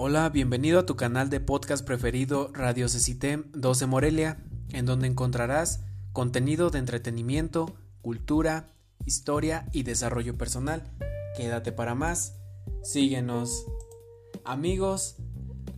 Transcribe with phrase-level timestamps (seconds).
[0.00, 4.38] Hola, bienvenido a tu canal de podcast preferido Radio Cecitem 12 Morelia,
[4.68, 5.80] en donde encontrarás
[6.12, 8.72] contenido de entretenimiento, cultura,
[9.06, 10.84] historia y desarrollo personal.
[11.36, 12.38] Quédate para más,
[12.84, 13.66] síguenos.
[14.44, 15.16] Amigos,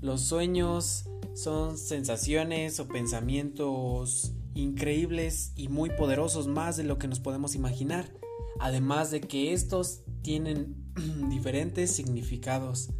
[0.03, 7.21] los sueños son sensaciones o pensamientos increíbles y muy poderosos más de lo que nos
[7.21, 8.13] podemos imaginar,
[8.59, 10.93] además de que estos tienen
[11.31, 12.91] diferentes significados.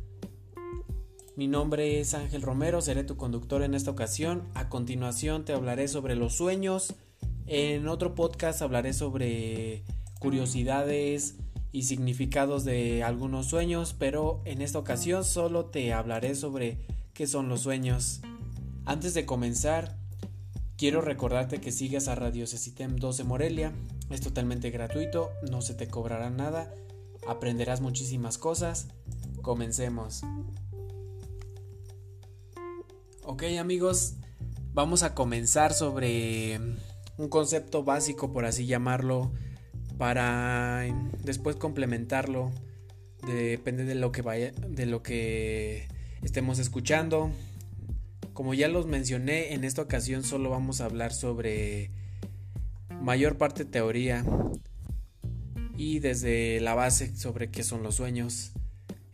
[1.41, 4.47] Mi nombre es Ángel Romero, seré tu conductor en esta ocasión.
[4.53, 6.93] A continuación te hablaré sobre los sueños.
[7.47, 9.83] En otro podcast hablaré sobre
[10.19, 11.37] curiosidades
[11.73, 16.77] y significados de algunos sueños, pero en esta ocasión solo te hablaré sobre
[17.15, 18.21] qué son los sueños.
[18.85, 19.97] Antes de comenzar,
[20.77, 23.73] quiero recordarte que sigas a Radio Cecitem 12 Morelia.
[24.11, 26.71] Es totalmente gratuito, no se te cobrará nada,
[27.27, 28.89] aprenderás muchísimas cosas.
[29.41, 30.21] Comencemos.
[33.33, 34.15] Ok amigos,
[34.73, 36.59] vamos a comenzar sobre
[37.17, 39.31] un concepto básico, por así llamarlo,
[39.99, 40.85] para
[41.23, 42.51] después complementarlo.
[43.25, 45.87] Depende de lo que vaya, de lo que
[46.25, 47.31] estemos escuchando.
[48.33, 51.93] Como ya los mencioné, en esta ocasión solo vamos a hablar sobre
[53.01, 54.27] mayor parte teoría
[55.77, 58.51] y desde la base sobre qué son los sueños.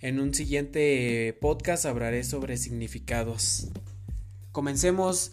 [0.01, 3.69] En un siguiente podcast hablaré sobre significados.
[4.57, 5.33] Comencemos.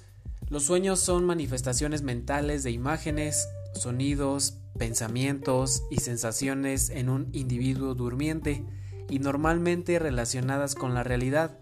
[0.49, 8.65] Los sueños son manifestaciones mentales de imágenes, sonidos, pensamientos y sensaciones en un individuo durmiente
[9.09, 11.57] y normalmente relacionadas con la realidad.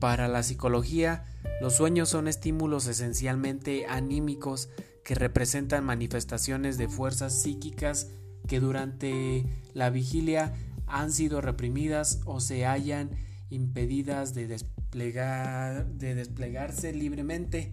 [0.00, 1.24] Para la psicología,
[1.62, 4.68] los sueños son estímulos esencialmente anímicos
[5.02, 8.08] que representan manifestaciones de fuerzas psíquicas
[8.46, 10.52] que durante la vigilia
[10.86, 13.12] han sido reprimidas o se hallan
[13.48, 14.46] impedidas de
[14.92, 17.72] de desplegarse libremente.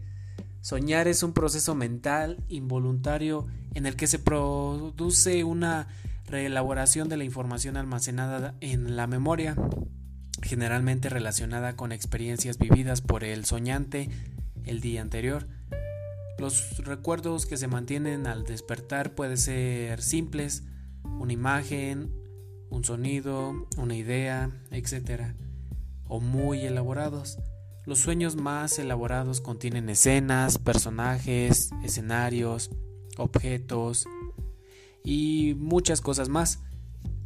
[0.61, 5.89] Soñar es un proceso mental involuntario en el que se produce una
[6.27, 9.55] reelaboración de la información almacenada en la memoria,
[10.41, 14.09] generalmente relacionada con experiencias vividas por el soñante
[14.63, 15.45] el día anterior.
[16.37, 20.63] Los recuerdos que se mantienen al despertar pueden ser simples,
[21.03, 22.13] una imagen,
[22.69, 25.33] un sonido, una idea, etc
[26.09, 27.39] o muy elaborados.
[27.85, 32.69] Los sueños más elaborados contienen escenas, personajes, escenarios,
[33.17, 34.05] objetos
[35.05, 36.59] y muchas cosas más.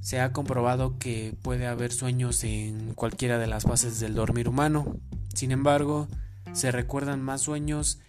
[0.01, 4.97] Se ha comprobado que puede haber sueños en cualquiera de las fases del dormir humano.
[5.33, 6.07] Sin embargo,
[6.51, 7.99] se recuerdan más sueños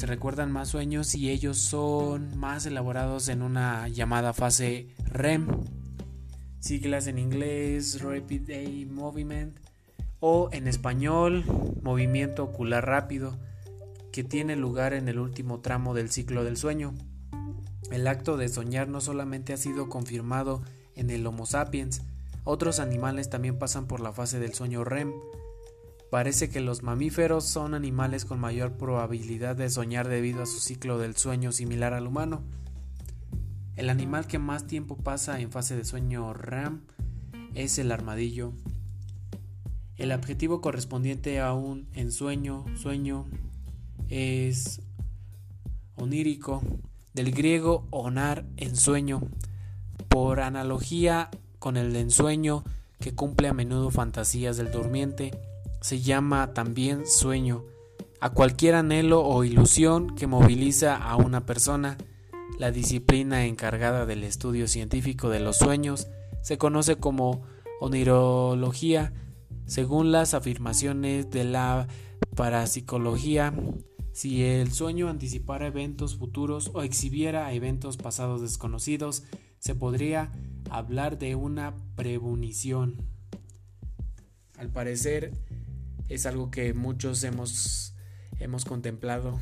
[0.00, 5.46] se recuerdan más sueños y ellos son más elaborados en una llamada fase REM,
[6.60, 9.58] siglas en inglés Rapid Eye Movement
[10.20, 11.44] o en español
[11.82, 13.38] movimiento ocular rápido
[14.12, 16.94] que tiene lugar en el último tramo del ciclo del sueño.
[17.90, 20.62] El acto de soñar no solamente ha sido confirmado
[20.94, 22.02] en el Homo sapiens,
[22.44, 25.12] otros animales también pasan por la fase del sueño REM.
[26.10, 30.98] Parece que los mamíferos son animales con mayor probabilidad de soñar debido a su ciclo
[30.98, 32.42] del sueño similar al humano.
[33.80, 36.82] El animal que más tiempo pasa en fase de sueño REM
[37.54, 38.52] es el armadillo.
[39.96, 43.24] El adjetivo correspondiente a un ensueño, sueño,
[44.10, 44.82] es
[45.96, 46.62] onírico,
[47.14, 49.22] del griego onar, ensueño,
[50.10, 52.64] por analogía con el ensueño
[52.98, 55.30] que cumple a menudo fantasías del durmiente,
[55.80, 57.64] se llama también sueño,
[58.20, 61.96] a cualquier anhelo o ilusión que moviliza a una persona,
[62.60, 66.08] la disciplina encargada del estudio científico de los sueños
[66.42, 67.40] se conoce como
[67.80, 69.14] onirología.
[69.64, 71.88] Según las afirmaciones de la
[72.36, 73.54] parapsicología,
[74.12, 79.22] si el sueño anticipara eventos futuros o exhibiera eventos pasados desconocidos,
[79.58, 80.30] se podría
[80.68, 83.06] hablar de una premonición.
[84.58, 85.32] Al parecer
[86.10, 87.94] es algo que muchos hemos,
[88.38, 89.38] hemos contemplado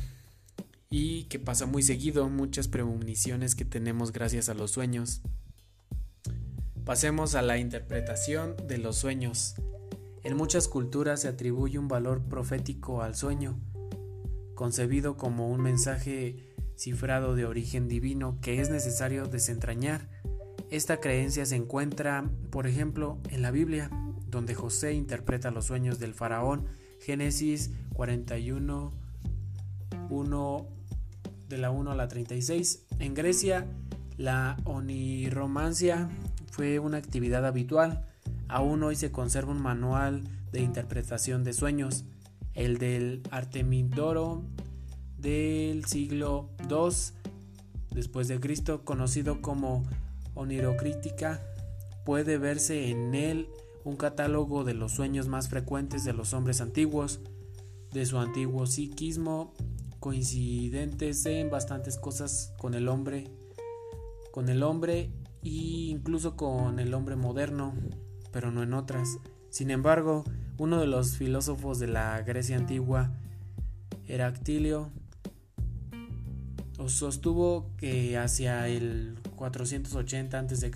[0.89, 5.21] y que pasa muy seguido, muchas premoniciones que tenemos gracias a los sueños.
[6.83, 9.53] Pasemos a la interpretación de los sueños.
[10.23, 13.59] En muchas culturas se atribuye un valor profético al sueño,
[14.55, 20.09] concebido como un mensaje cifrado de origen divino que es necesario desentrañar.
[20.71, 23.91] Esta creencia se encuentra, por ejemplo, en la Biblia,
[24.27, 26.65] donde José interpreta los sueños del faraón,
[26.99, 28.91] Génesis 41,
[30.09, 30.78] 1
[31.49, 32.85] de la 1 a la 36.
[32.99, 33.65] En Grecia,
[34.17, 36.09] la oniromancia
[36.51, 38.05] fue una actividad habitual.
[38.47, 42.05] Aún hoy se conserva un manual de interpretación de sueños,
[42.53, 44.43] el del Artemidoro
[45.17, 46.95] del siglo II
[47.91, 49.83] después de Cristo, conocido como
[50.35, 51.41] onirocrítica,
[52.05, 53.49] puede verse en él
[53.83, 57.19] un catálogo de los sueños más frecuentes de los hombres antiguos,
[57.91, 59.53] de su antiguo psiquismo,
[59.99, 63.29] coincidentes en bastantes cosas con el hombre,
[64.31, 65.11] con el hombre
[65.43, 65.49] e
[65.89, 67.73] incluso con el hombre moderno,
[68.31, 69.17] pero no en otras.
[69.49, 70.23] Sin embargo,
[70.57, 73.11] uno de los filósofos de la Grecia antigua,
[74.07, 74.91] Heractilio,
[76.87, 80.71] sostuvo que hacia el 480 a.C.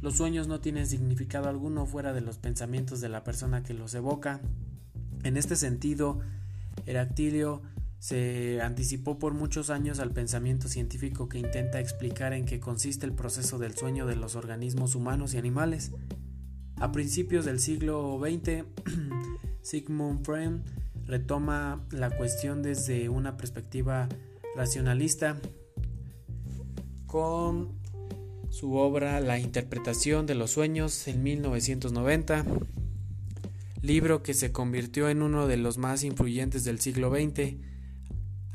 [0.00, 3.94] los sueños no tienen significado alguno fuera de los pensamientos de la persona que los
[3.94, 4.40] evoca.
[5.22, 6.20] En este sentido,
[6.86, 7.62] Heractilio
[7.98, 13.12] se anticipó por muchos años al pensamiento científico que intenta explicar en qué consiste el
[13.12, 15.92] proceso del sueño de los organismos humanos y animales.
[16.76, 18.64] A principios del siglo XX,
[19.62, 20.60] Sigmund Freud
[21.06, 24.08] retoma la cuestión desde una perspectiva
[24.54, 25.40] racionalista
[27.06, 27.78] con
[28.50, 32.44] su obra La interpretación de los sueños en 1990,
[33.82, 37.56] libro que se convirtió en uno de los más influyentes del siglo XX.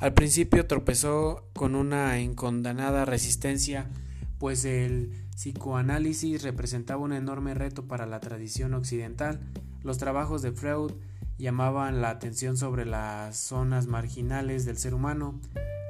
[0.03, 3.89] Al principio tropezó con una incondanada resistencia,
[4.37, 9.39] pues el psicoanálisis representaba un enorme reto para la tradición occidental.
[9.81, 10.91] Los trabajos de Freud
[11.37, 15.39] llamaban la atención sobre las zonas marginales del ser humano,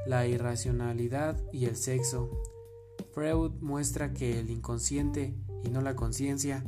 [0.06, 2.30] la irracionalidad y el sexo.
[3.16, 5.34] Freud muestra que el inconsciente
[5.64, 6.64] y no la conciencia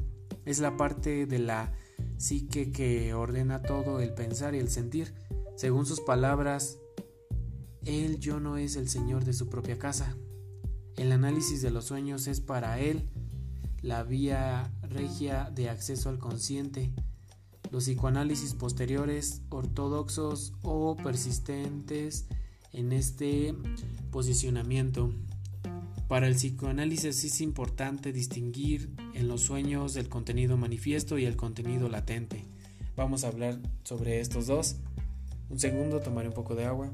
[0.46, 1.74] es la parte de la
[2.18, 5.14] psique que ordena todo el pensar y el sentir.
[5.56, 6.80] Según sus palabras,
[7.86, 10.16] él yo no es el señor de su propia casa.
[10.98, 13.04] El análisis de los sueños es para él
[13.82, 16.92] la vía regia de acceso al consciente.
[17.72, 22.28] Los psicoanálisis posteriores, ortodoxos o persistentes,
[22.76, 23.56] en este
[24.12, 25.14] posicionamiento.
[26.08, 31.90] Para el psicoanálisis es importante distinguir en los sueños el contenido manifiesto y el contenido
[31.90, 32.46] latente.
[32.96, 34.76] Vamos a hablar sobre estos dos.
[35.50, 36.92] Un segundo, tomaré un poco de agua.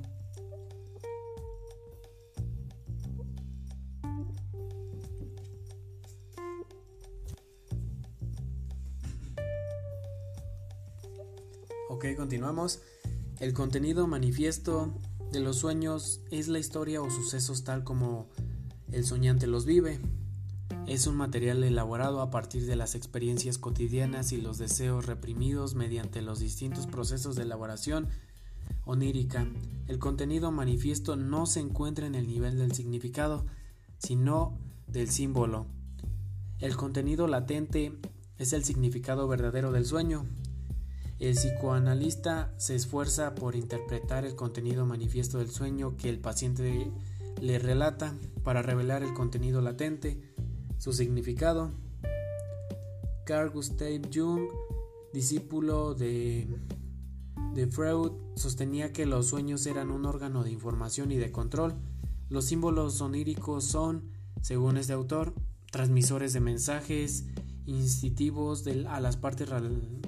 [11.93, 12.79] Ok, continuamos.
[13.41, 14.93] El contenido manifiesto
[15.33, 18.29] de los sueños es la historia o sucesos tal como
[18.93, 19.99] el soñante los vive.
[20.87, 26.21] Es un material elaborado a partir de las experiencias cotidianas y los deseos reprimidos mediante
[26.21, 28.07] los distintos procesos de elaboración
[28.85, 29.45] onírica.
[29.89, 33.45] El contenido manifiesto no se encuentra en el nivel del significado,
[33.97, 35.65] sino del símbolo.
[36.59, 37.99] El contenido latente
[38.37, 40.25] es el significado verdadero del sueño,
[41.21, 46.91] el psicoanalista se esfuerza por interpretar el contenido manifiesto del sueño que el paciente
[47.39, 50.19] le relata para revelar el contenido latente,
[50.79, 51.71] su significado.
[53.23, 54.47] Carl Gustav Jung,
[55.13, 56.47] discípulo de,
[57.53, 61.75] de Freud, sostenía que los sueños eran un órgano de información y de control.
[62.29, 64.09] Los símbolos oníricos son,
[64.41, 65.35] según este autor,
[65.71, 67.25] transmisores de mensajes
[67.65, 69.49] instintivos a las partes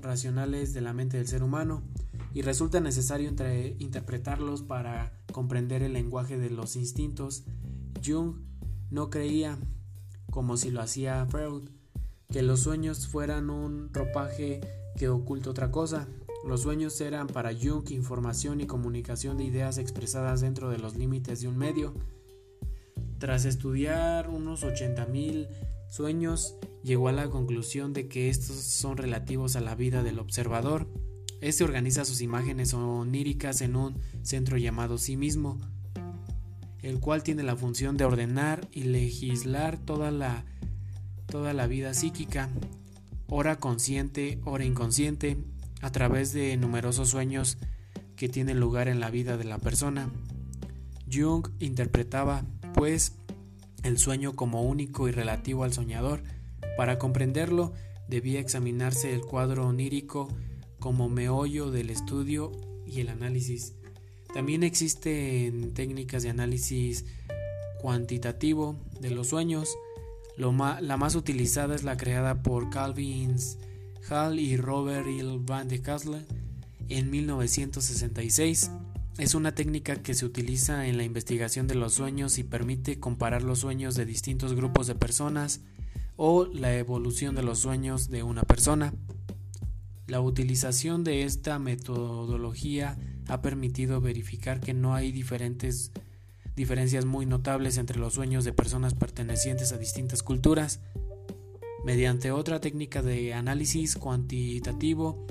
[0.02, 1.84] racionales de la mente del ser humano
[2.34, 3.30] y resulta necesario
[3.80, 7.44] interpretarlos para comprender el lenguaje de los instintos.
[8.04, 8.36] Jung
[8.90, 9.58] no creía,
[10.32, 11.70] como si lo hacía Freud,
[12.32, 14.62] que los sueños fueran un ropaje
[14.98, 16.08] que oculta otra cosa.
[16.46, 21.42] Los sueños eran para Jung información y comunicación de ideas expresadas dentro de los límites
[21.42, 21.94] de un medio.
[23.20, 25.48] Tras estudiar unos 80.000
[25.94, 30.88] sueños llegó a la conclusión de que estos son relativos a la vida del observador.
[31.40, 35.60] Este organiza sus imágenes oníricas en un centro llamado sí mismo,
[36.82, 40.46] el cual tiene la función de ordenar y legislar toda la,
[41.28, 42.50] toda la vida psíquica,
[43.28, 45.38] hora consciente, hora inconsciente,
[45.82, 47.60] a través de numerosos sueños
[48.16, 50.10] que tienen lugar en la vida de la persona.
[51.12, 53.14] Jung interpretaba, pues,
[53.84, 56.24] el sueño como único y relativo al soñador.
[56.78, 57.74] Para comprenderlo,
[58.08, 60.30] debía examinarse el cuadro onírico
[60.80, 62.52] como meollo del estudio
[62.86, 63.76] y el análisis.
[64.34, 67.06] También existen técnicas de análisis
[67.82, 69.70] cuantitativo de los sueños.
[70.38, 73.38] la más utilizada es la creada por Calvin
[74.10, 76.26] Hall y Robert Hill van de Castle
[76.90, 78.72] en 1966.
[79.20, 83.44] Es una técnica que se utiliza en la investigación de los sueños y permite comparar
[83.44, 85.62] los sueños de distintos grupos de personas
[86.18, 88.92] o la evolución de los sueños de una persona.
[90.08, 95.92] La utilización de esta metodología ha permitido verificar que no hay diferentes
[96.56, 100.80] diferencias muy notables entre los sueños de personas pertenecientes a distintas culturas.
[101.86, 105.28] Mediante otra técnica de análisis cuantitativo,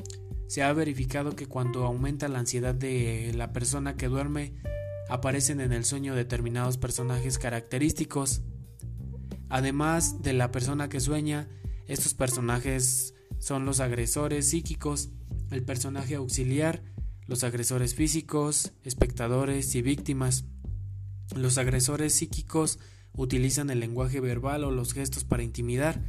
[0.52, 4.52] se ha verificado que cuando aumenta la ansiedad de la persona que duerme,
[5.08, 8.42] aparecen en el sueño determinados personajes característicos.
[9.48, 11.48] Además de la persona que sueña,
[11.86, 15.08] estos personajes son los agresores psíquicos,
[15.50, 16.82] el personaje auxiliar,
[17.26, 20.44] los agresores físicos, espectadores y víctimas.
[21.34, 22.78] Los agresores psíquicos
[23.14, 26.02] utilizan el lenguaje verbal o los gestos para intimidar.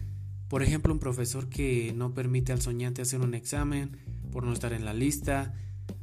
[0.49, 4.73] Por ejemplo, un profesor que no permite al soñante hacer un examen por no estar
[4.73, 5.53] en la lista.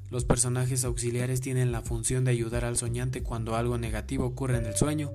[0.08, 4.66] Los personajes auxiliares tienen la función de ayudar al soñante cuando algo negativo ocurre en
[4.66, 5.10] el sueño.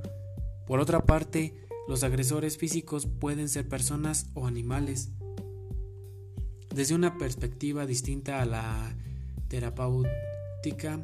[0.67, 1.55] Por otra parte,
[1.87, 5.11] los agresores físicos pueden ser personas o animales.
[6.73, 8.95] Desde una perspectiva distinta a la
[9.47, 10.99] terapéutica,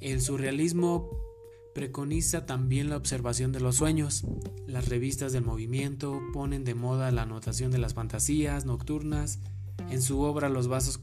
[0.00, 1.10] el surrealismo
[1.76, 4.24] Preconiza también la observación de los sueños.
[4.66, 9.40] Las revistas del movimiento ponen de moda la anotación de las fantasías nocturnas.
[9.90, 10.96] En su obra Los vasos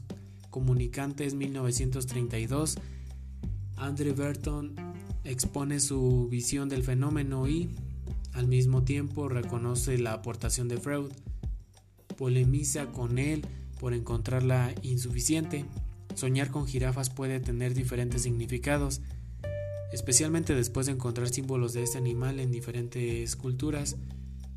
[0.54, 2.76] comunicantes 1932,
[3.74, 4.76] Andre Burton
[5.24, 7.70] expone su visión del fenómeno y,
[8.34, 11.10] al mismo tiempo, reconoce la aportación de Freud.
[12.16, 13.44] Polemiza con él
[13.80, 15.64] por encontrarla insuficiente.
[16.14, 19.00] Soñar con jirafas puede tener diferentes significados
[19.92, 23.96] especialmente después de encontrar símbolos de este animal en diferentes culturas,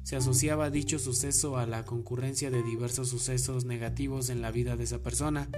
[0.08, 4.86] se asociaba dicho suceso a la concurrencia de diversos sucesos negativos en la vida de
[4.86, 5.50] esa persona,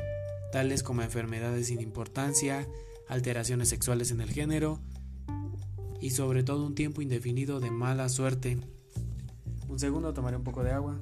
[0.51, 2.68] tales como enfermedades sin importancia,
[3.08, 4.79] alteraciones sexuales en el género
[6.01, 8.60] y sobre todo un tiempo indefinido de mala suerte.
[9.68, 11.00] Un segundo, tomaré un poco de agua.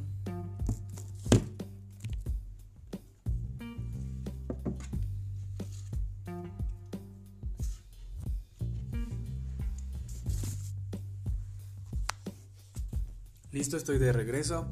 [13.51, 14.67] Listo, estoy de regreso.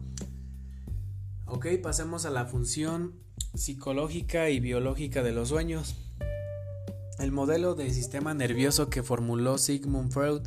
[1.47, 3.24] Ok, pasemos a la función
[3.55, 5.95] psicológica y biológica de los sueños.
[7.19, 10.41] El modelo de sistema nervioso que formuló Sigmund Freud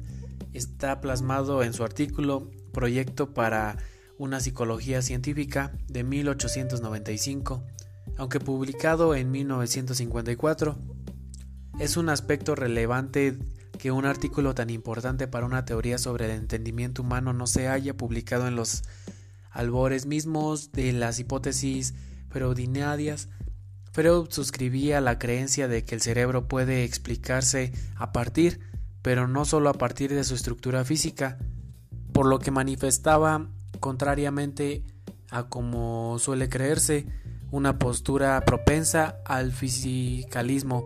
[0.52, 3.78] está plasmado en su artículo Proyecto para
[4.18, 7.64] una psicología científica de 1895,
[8.16, 10.78] aunque publicado en 1954.
[11.80, 13.38] Es un aspecto relevante
[13.78, 17.96] que un artículo tan importante para una teoría sobre el entendimiento humano no se haya
[17.96, 18.82] publicado en los
[19.50, 21.94] albores mismos de las hipótesis
[22.28, 23.28] freudinarias.
[23.92, 28.60] Freud suscribía la creencia de que el cerebro puede explicarse a partir,
[29.02, 31.38] pero no solo a partir de su estructura física,
[32.12, 33.48] por lo que manifestaba,
[33.80, 34.84] contrariamente
[35.30, 37.06] a como suele creerse,
[37.50, 40.84] una postura propensa al fisicalismo.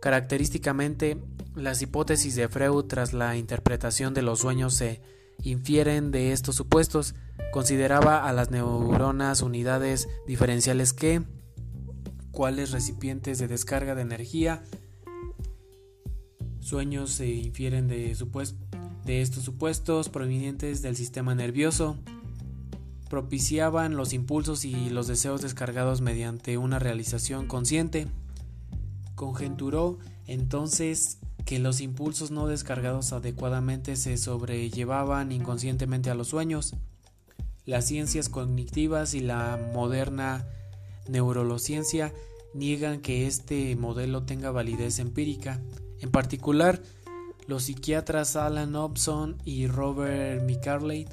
[0.00, 1.18] Característicamente,
[1.54, 5.00] las hipótesis de Freud tras la interpretación de los sueños se
[5.42, 7.14] infieren de estos supuestos.
[7.52, 11.22] Consideraba a las neuronas unidades diferenciales que,
[12.30, 14.62] cuáles recipientes de descarga de energía,
[16.60, 18.16] sueños se infieren de,
[19.04, 21.96] de estos supuestos provenientes del sistema nervioso,
[23.08, 28.06] propiciaban los impulsos y los deseos descargados mediante una realización consciente.
[29.16, 36.74] Conjenturó entonces que los impulsos no descargados adecuadamente se sobrellevaban inconscientemente a los sueños.
[37.66, 40.46] Las ciencias cognitivas y la moderna
[41.08, 42.12] neurociencia
[42.54, 45.60] niegan que este modelo tenga validez empírica.
[46.00, 46.82] En particular,
[47.46, 51.08] los psiquiatras Alan Hobson y Robert McCarley,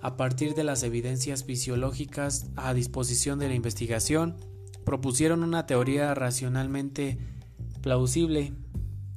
[0.00, 4.36] a partir de las evidencias fisiológicas a disposición de la investigación,
[4.84, 7.18] propusieron una teoría racionalmente
[7.82, 8.52] plausible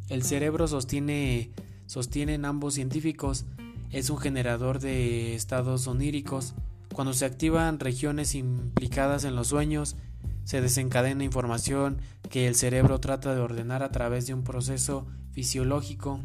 [0.10, 1.52] el cerebro sostiene,
[1.88, 3.46] sostienen ambos científicos,
[3.92, 6.54] es un generador de estados oníricos.
[6.94, 9.96] Cuando se activan regiones implicadas en los sueños,
[10.44, 11.98] se desencadena información
[12.30, 16.20] que el cerebro trata de ordenar a través de un proceso fisiológico.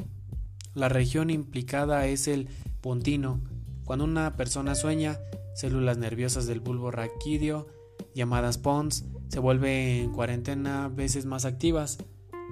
[0.74, 2.48] La región implicada es el
[2.80, 3.40] pontino.
[3.84, 5.18] Cuando una persona sueña,
[5.54, 7.66] células nerviosas del bulbo raquídeo,
[8.14, 11.98] llamadas pons, se vuelven en cuarentena veces más activas.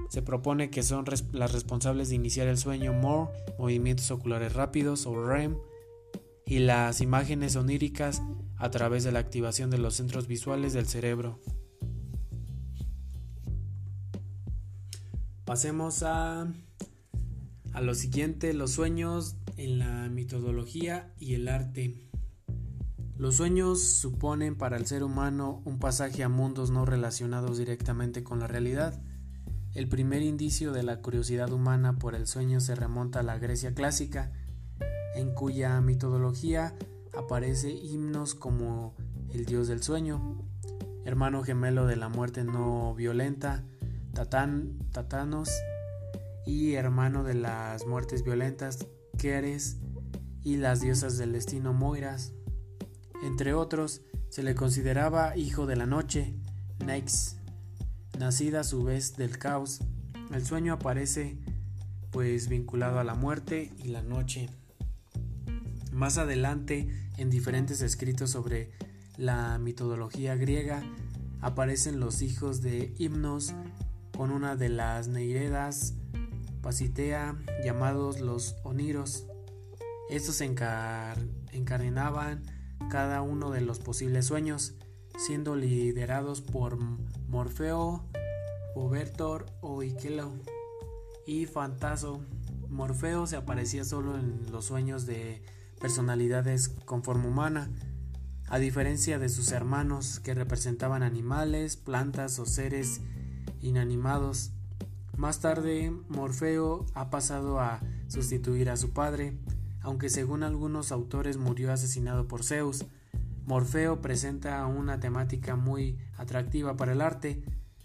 [0.09, 5.27] Se propone que son las responsables de iniciar el sueño MORE, movimientos oculares rápidos o
[5.27, 5.57] REM,
[6.47, 8.23] y las imágenes oníricas
[8.57, 11.39] a través de la activación de los centros visuales del cerebro.
[15.45, 16.47] Pasemos a,
[17.73, 22.09] a lo siguiente, los sueños en la mitología y el arte.
[23.17, 28.39] Los sueños suponen para el ser humano un pasaje a mundos no relacionados directamente con
[28.41, 29.03] la realidad.
[29.79, 33.75] El primer indicio de la curiosidad humana por el sueño se remonta a la Grecia
[33.75, 34.33] clásica,
[35.15, 36.75] en cuya mitología
[37.17, 38.97] aparece himnos como
[39.33, 40.45] el dios del sueño,
[41.05, 43.63] hermano gemelo de la muerte no violenta,
[44.15, 45.49] Tatán, Tatanos,
[46.45, 48.85] y hermano de las muertes violentas,
[49.17, 49.77] Keres,
[50.43, 52.33] y las diosas del destino Moiras.
[53.23, 56.35] Entre otros, se le consideraba hijo de la noche,
[56.85, 57.38] Nyx,
[58.19, 59.81] nacida a su vez del caos.
[60.33, 61.39] El sueño aparece
[62.11, 64.49] pues vinculado a la muerte y la noche.
[65.93, 68.73] Más adelante, en diferentes escritos sobre
[69.17, 70.83] la mitología griega,
[71.41, 73.55] aparecen los hijos de Himnos
[74.17, 75.95] con una de las Neiredas
[76.63, 79.27] Pasitea llamados los Oniros.
[80.11, 82.43] Estos encadenaban
[82.91, 84.75] cada uno de los posibles sueños,
[85.17, 86.79] siendo liderados por
[87.29, 88.03] Morfeo,
[88.75, 90.33] Obertor o Ikelo
[91.27, 92.23] y Fantaso.
[92.71, 95.43] Morfeo se aparecía solo en los sueños de
[95.79, 97.71] personalidades con forma humana,
[98.49, 103.03] a diferencia de sus hermanos que representaban animales, plantas o seres
[103.61, 104.53] inanimados.
[105.17, 109.37] Más tarde, Morfeo ha pasado a sustituir a su padre,
[109.83, 112.87] aunque según algunos autores murió asesinado por Zeus.
[113.49, 117.43] Morfeo presenta una temática muy atractiva para el arte.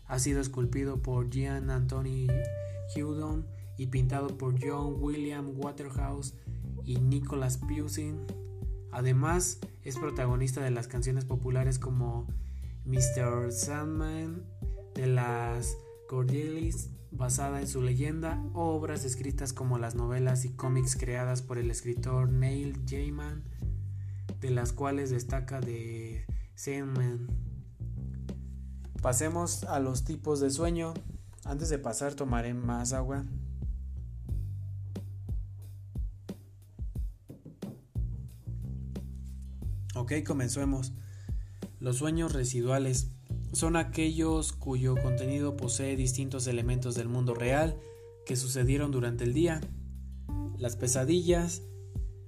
[0.08, 2.27] Ha sido esculpido por Jean Anthony
[2.93, 6.34] Houdon y pintado por John William Waterhouse
[6.84, 8.25] y Nicholas Pusing.
[8.91, 12.27] Además, es protagonista de las canciones populares como
[12.84, 13.53] Mr.
[13.53, 14.43] Sandman,
[14.96, 15.77] de las
[16.10, 21.72] Cordilleras basada en su leyenda, obras escritas como las novelas y cómics creadas por el
[21.72, 23.43] escritor Neil Gaiman,
[24.43, 27.27] de las cuales destaca de Sandman.
[29.01, 30.93] Pasemos a los tipos de sueño.
[31.45, 33.23] Antes de pasar tomaré más agua.
[39.95, 40.91] Ok, comencemos.
[41.79, 43.12] Los sueños residuales
[43.53, 47.79] son aquellos cuyo contenido posee distintos elementos del mundo real
[48.25, 49.62] que sucedieron durante el día.
[50.58, 51.62] Las pesadillas.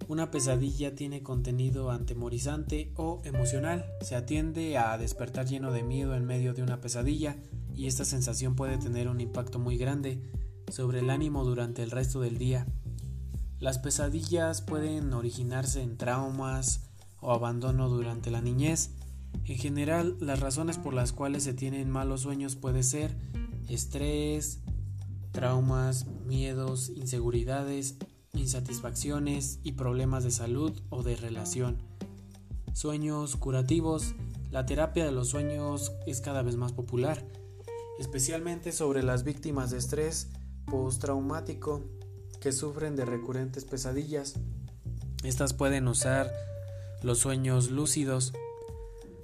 [0.08, 3.86] Una pesadilla tiene contenido antemorizante o emocional.
[4.02, 7.38] Se atiende a despertar lleno de miedo en medio de una pesadilla
[7.74, 10.22] y esta sensación puede tener un impacto muy grande
[10.72, 12.68] sobre el ánimo durante el resto del día.
[13.60, 16.89] Las pesadillas pueden originarse en traumas
[17.20, 18.91] o abandono durante la niñez
[19.44, 23.15] en general, las razones por las cuales se tienen malos sueños puede ser
[23.68, 24.62] estrés,
[25.32, 27.98] traumas, miedos, inseguridades,
[28.38, 31.78] insatisfacciones y problemas de salud o de relación.
[32.74, 34.13] Sueños curativos.
[34.52, 37.26] La terapia de los sueños es cada vez más popular,
[38.00, 40.30] especialmente sobre las víctimas de estrés
[40.65, 41.84] postraumático
[42.39, 44.36] que sufren de recurrentes pesadillas.
[45.24, 46.32] Estas pueden usar
[47.04, 48.34] los sueños lúcidos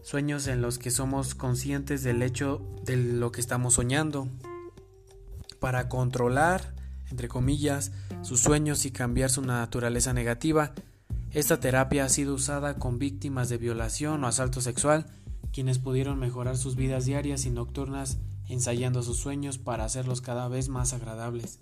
[0.03, 4.27] sueños en los que somos conscientes del hecho de lo que estamos soñando,
[5.59, 6.73] para controlar,
[7.09, 10.73] entre comillas, sus sueños y cambiar su naturaleza negativa.
[11.31, 15.05] Esta terapia ha sido usada con víctimas de violación o asalto sexual,
[15.51, 20.69] quienes pudieron mejorar sus vidas diarias y nocturnas ensayando sus sueños para hacerlos cada vez
[20.69, 21.59] más agradables.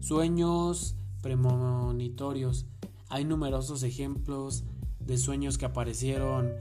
[0.00, 2.66] Sueños premonitorios.
[3.08, 4.64] Hay numerosos ejemplos
[5.00, 6.52] de sueños que aparecieron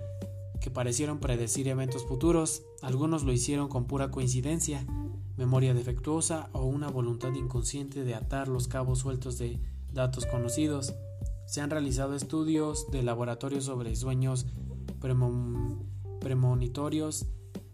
[0.59, 4.85] que parecieron predecir eventos futuros, algunos lo hicieron con pura coincidencia,
[5.39, 9.57] memoria defectuosa o una voluntad inconsciente de atar los cabos sueltos de
[9.93, 10.93] datos conocidos.
[11.45, 14.47] Se han realizado estudios de laboratorio sobre sueños
[16.19, 17.27] premonitorios,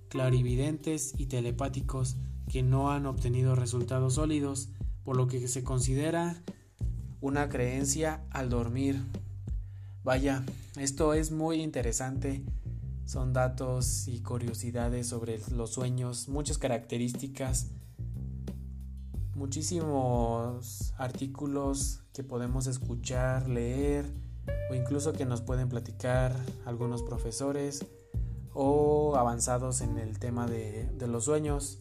[0.09, 4.69] clarividentes y telepáticos que no han obtenido resultados sólidos,
[5.03, 6.43] por lo que se considera
[7.19, 9.01] una creencia al dormir.
[10.03, 10.45] Vaya,
[10.77, 12.43] esto es muy interesante
[13.05, 17.67] son datos y curiosidades sobre los sueños, muchas características,
[19.35, 24.11] muchísimos artículos que podemos escuchar, leer
[24.71, 27.85] o incluso que nos pueden platicar algunos profesores
[28.53, 31.77] o avanzados en el tema de, los sueños.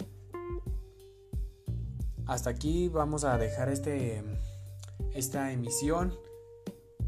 [2.27, 4.23] Hasta aquí vamos a dejar este,
[5.15, 6.13] esta emisión.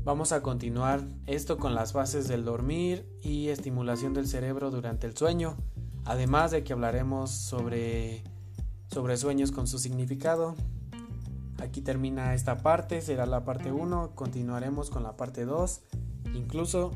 [0.06, 5.16] Vamos a continuar esto con las bases del dormir y estimulación del cerebro durante el
[5.16, 5.56] sueño,
[6.04, 8.22] además de que hablaremos sobre,
[8.88, 10.54] sobre sueños con su significado.
[11.58, 15.80] Aquí termina esta parte, será la parte 1, continuaremos con la parte 2,
[16.34, 16.92] incluso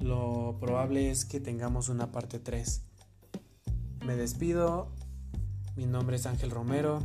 [0.00, 2.82] lo probable es que tengamos una parte 3.
[4.06, 4.88] Me despido,
[5.76, 7.00] mi nombre es Ángel Romero,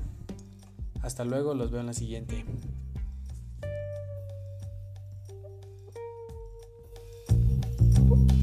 [1.01, 2.45] hasta luego, los veo en la siguiente.
[8.15, 8.42] You